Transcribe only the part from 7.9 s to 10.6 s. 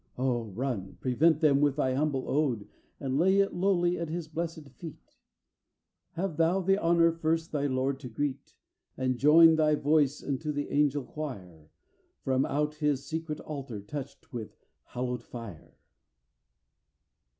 to greet. And join thy voice unto